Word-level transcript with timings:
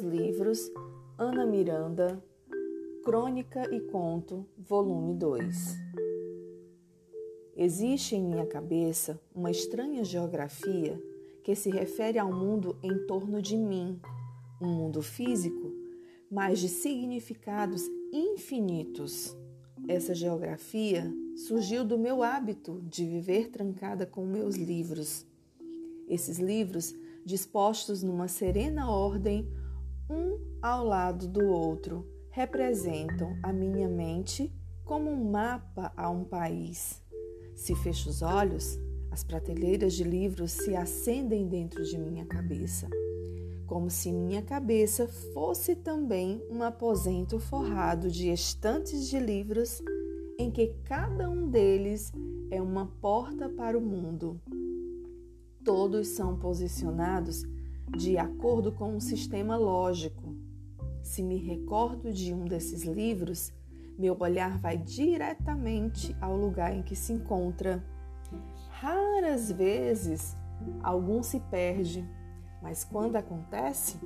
livros 0.00 0.72
Ana 1.18 1.44
Miranda, 1.44 2.24
Crônica 3.04 3.62
e 3.70 3.78
Conto, 3.78 4.46
volume 4.56 5.12
2. 5.14 5.76
Existe 7.54 8.16
em 8.16 8.24
minha 8.24 8.46
cabeça 8.46 9.20
uma 9.34 9.50
estranha 9.50 10.02
geografia 10.02 10.98
que 11.44 11.54
se 11.54 11.68
refere 11.68 12.18
ao 12.18 12.32
mundo 12.32 12.78
em 12.82 13.06
torno 13.06 13.42
de 13.42 13.54
mim, 13.54 14.00
um 14.62 14.68
mundo 14.68 15.02
físico, 15.02 15.70
mas 16.30 16.58
de 16.58 16.70
significados 16.70 17.82
infinitos. 18.10 19.36
Essa 19.86 20.14
geografia 20.14 21.12
surgiu 21.36 21.84
do 21.84 21.98
meu 21.98 22.22
hábito 22.22 22.80
de 22.88 23.04
viver 23.04 23.50
trancada 23.50 24.06
com 24.06 24.24
meus 24.24 24.56
livros. 24.56 25.26
Esses 26.08 26.38
livros 26.38 26.94
dispostos 27.26 28.02
numa 28.02 28.26
serena 28.26 28.88
ordem, 28.88 29.46
um 30.08 30.38
ao 30.62 30.84
lado 30.84 31.28
do 31.28 31.46
outro, 31.46 32.06
representam 32.30 33.36
a 33.42 33.52
minha 33.52 33.88
mente 33.88 34.52
como 34.84 35.10
um 35.10 35.30
mapa 35.30 35.92
a 35.96 36.10
um 36.10 36.24
país. 36.24 37.02
Se 37.54 37.74
fecho 37.74 38.08
os 38.08 38.22
olhos, 38.22 38.78
as 39.10 39.24
prateleiras 39.24 39.94
de 39.94 40.04
livros 40.04 40.52
se 40.52 40.76
acendem 40.76 41.48
dentro 41.48 41.82
de 41.84 41.98
minha 41.98 42.26
cabeça, 42.26 42.88
como 43.66 43.90
se 43.90 44.12
minha 44.12 44.42
cabeça 44.42 45.08
fosse 45.08 45.74
também 45.74 46.42
um 46.50 46.62
aposento 46.62 47.38
forrado 47.38 48.10
de 48.10 48.30
estantes 48.30 49.08
de 49.08 49.18
livros 49.18 49.82
em 50.38 50.50
que 50.50 50.74
cada 50.84 51.30
um 51.30 51.48
deles 51.48 52.12
é 52.50 52.60
uma 52.60 52.86
porta 53.00 53.48
para 53.48 53.76
o 53.76 53.80
mundo. 53.80 54.40
Todos 55.64 56.08
são 56.08 56.38
posicionados 56.38 57.42
de 57.88 58.18
acordo 58.18 58.72
com 58.72 58.94
um 58.94 59.00
sistema 59.00 59.56
lógico. 59.56 60.34
Se 61.02 61.22
me 61.22 61.36
recordo 61.36 62.12
de 62.12 62.34
um 62.34 62.44
desses 62.44 62.82
livros, 62.82 63.52
meu 63.98 64.16
olhar 64.18 64.58
vai 64.58 64.76
diretamente 64.76 66.14
ao 66.20 66.36
lugar 66.36 66.74
em 66.74 66.82
que 66.82 66.96
se 66.96 67.12
encontra. 67.12 67.82
Raras 68.70 69.50
vezes 69.50 70.36
algum 70.82 71.22
se 71.22 71.40
perde, 71.40 72.06
mas 72.62 72.84
quando 72.84 73.16
acontece, 73.16 73.98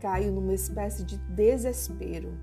caio 0.00 0.32
numa 0.32 0.52
espécie 0.52 1.04
de 1.04 1.16
desespero. 1.18 2.36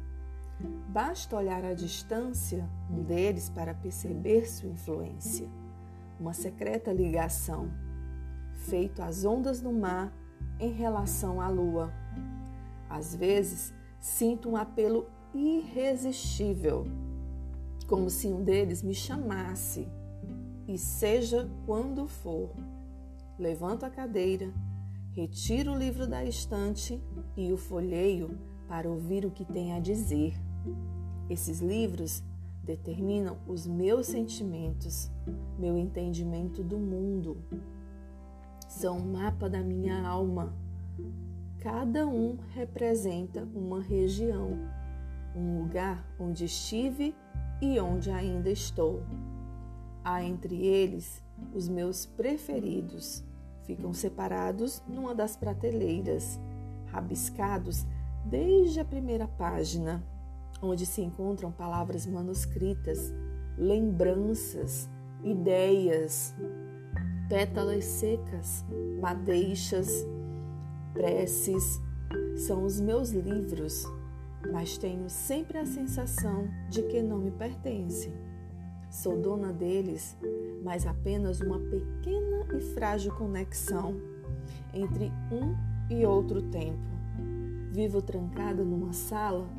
Basta 0.89 1.35
olhar 1.35 1.63
à 1.65 1.73
distância 1.73 2.67
um 2.89 3.03
deles 3.03 3.49
para 3.49 3.73
perceber 3.73 4.47
sua 4.47 4.69
influência, 4.69 5.47
uma 6.19 6.33
secreta 6.33 6.93
ligação 6.93 7.69
feito 8.55 9.01
às 9.01 9.25
ondas 9.25 9.59
do 9.61 9.71
mar 9.71 10.13
em 10.59 10.71
relação 10.71 11.41
à 11.41 11.47
lua. 11.49 11.91
Às 12.89 13.15
vezes, 13.15 13.73
sinto 13.99 14.49
um 14.49 14.55
apelo 14.55 15.07
irresistível, 15.33 16.85
como 17.87 18.09
se 18.09 18.27
um 18.27 18.43
deles 18.43 18.81
me 18.81 18.93
chamasse, 18.93 19.87
e 20.67 20.77
seja 20.77 21.49
quando 21.65 22.07
for. 22.07 22.51
Levanto 23.37 23.85
a 23.85 23.89
cadeira, 23.89 24.53
retiro 25.11 25.73
o 25.73 25.77
livro 25.77 26.07
da 26.07 26.23
estante 26.23 27.01
e 27.35 27.51
o 27.51 27.57
folheio 27.57 28.37
para 28.67 28.89
ouvir 28.89 29.25
o 29.25 29.31
que 29.31 29.45
tem 29.45 29.73
a 29.73 29.79
dizer. 29.79 30.33
Esses 31.29 31.59
livros 31.59 32.23
determinam 32.63 33.37
os 33.47 33.67
meus 33.67 34.07
sentimentos, 34.07 35.11
meu 35.59 35.77
entendimento 35.77 36.63
do 36.63 36.77
mundo, 36.77 37.37
são 38.75 38.97
um 38.97 39.13
mapa 39.13 39.49
da 39.49 39.61
minha 39.61 40.05
alma. 40.05 40.53
Cada 41.59 42.05
um 42.05 42.37
representa 42.53 43.47
uma 43.55 43.81
região, 43.81 44.59
um 45.33 45.59
lugar 45.59 46.05
onde 46.19 46.43
estive 46.43 47.15
e 47.61 47.79
onde 47.79 48.11
ainda 48.11 48.49
estou. 48.49 49.01
Há 50.03 50.21
entre 50.23 50.65
eles 50.65 51.23
os 51.53 51.69
meus 51.69 52.05
preferidos. 52.05 53.23
Ficam 53.63 53.93
separados 53.93 54.83
numa 54.87 55.15
das 55.15 55.37
prateleiras, 55.37 56.37
rabiscados 56.87 57.85
desde 58.25 58.81
a 58.81 58.85
primeira 58.85 59.25
página, 59.25 60.03
onde 60.61 60.85
se 60.85 61.01
encontram 61.01 61.49
palavras 61.49 62.05
manuscritas, 62.05 63.13
lembranças, 63.57 64.89
ideias, 65.23 66.35
pétalas 67.29 67.85
secas, 67.85 68.65
madeixas, 69.01 70.05
preces, 70.93 71.81
são 72.35 72.63
os 72.63 72.79
meus 72.79 73.11
livros, 73.11 73.85
mas 74.51 74.77
tenho 74.77 75.09
sempre 75.09 75.57
a 75.57 75.65
sensação 75.65 76.47
de 76.69 76.83
que 76.83 77.01
não 77.01 77.17
me 77.17 77.31
pertencem. 77.31 78.13
Sou 78.89 79.19
dona 79.19 79.51
deles, 79.51 80.15
mas 80.63 80.85
apenas 80.85 81.41
uma 81.41 81.59
pequena 81.59 82.45
e 82.55 82.61
frágil 82.73 83.13
conexão 83.13 83.95
entre 84.73 85.11
um 85.31 85.55
e 85.89 86.05
outro 86.05 86.41
tempo. 86.43 86.95
Vivo 87.71 88.01
trancada 88.01 88.63
numa 88.63 88.93
sala 88.93 89.49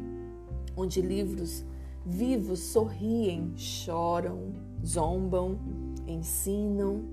onde 0.77 1.01
livros 1.01 1.65
vivos 2.05 2.61
sorriem, 2.61 3.53
choram, 3.57 4.53
zombam, 4.85 5.59
ensinam, 6.07 7.05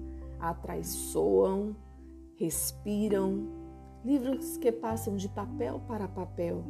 atraiçoam, 0.50 1.74
respiram, 2.36 3.48
livros 4.04 4.58
que 4.58 4.72
passam 4.72 5.16
de 5.16 5.30
papel 5.30 5.81
para 5.88 6.08
papel. 6.08 6.66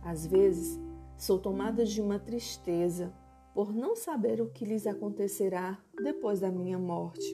Às 0.00 0.24
vezes, 0.24 0.78
sou 1.16 1.38
tomada 1.38 1.84
de 1.84 2.00
uma 2.00 2.20
tristeza 2.20 3.12
por 3.52 3.74
não 3.74 3.96
saber 3.96 4.40
o 4.40 4.48
que 4.48 4.64
lhes 4.64 4.86
acontecerá 4.86 5.82
depois 6.02 6.40
da 6.40 6.50
minha 6.50 6.78
morte. 6.78 7.24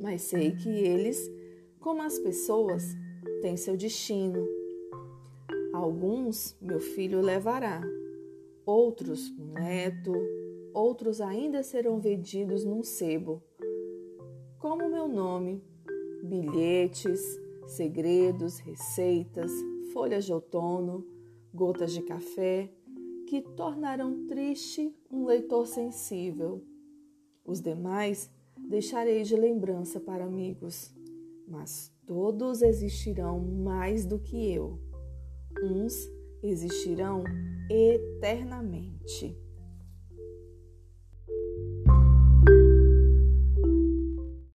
Mas 0.00 0.22
sei 0.22 0.52
que 0.52 0.68
eles, 0.68 1.28
como 1.80 2.02
as 2.02 2.18
pessoas, 2.18 2.84
têm 3.42 3.56
seu 3.56 3.76
destino. 3.76 4.46
Alguns 5.72 6.56
meu 6.60 6.78
filho 6.78 7.20
levará, 7.20 7.82
outros 8.64 9.30
um 9.30 9.52
neto, 9.54 10.12
outros 10.72 11.20
ainda 11.20 11.62
serão 11.64 11.98
vendidos 11.98 12.64
num 12.64 12.84
sebo 12.84 13.42
como 14.58 14.88
meu 14.88 15.06
nome, 15.06 15.62
bilhetes, 16.22 17.20
segredos, 17.66 18.58
receitas, 18.58 19.52
folhas 19.92 20.24
de 20.24 20.32
outono, 20.32 21.06
gotas 21.54 21.92
de 21.92 22.02
café, 22.02 22.68
que 23.28 23.40
tornarão 23.40 24.26
triste 24.26 24.92
um 25.10 25.24
leitor 25.24 25.66
sensível. 25.66 26.62
Os 27.44 27.60
demais 27.60 28.30
deixarei 28.56 29.22
de 29.22 29.36
lembrança 29.36 30.00
para 30.00 30.24
amigos, 30.24 30.92
mas 31.46 31.92
todos 32.04 32.62
existirão 32.62 33.38
mais 33.38 34.04
do 34.04 34.18
que 34.18 34.52
eu. 34.52 34.78
Uns 35.62 35.94
existirão 36.42 37.22
eternamente. 37.70 39.36